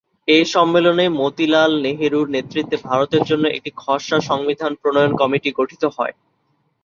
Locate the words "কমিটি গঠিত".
5.21-5.83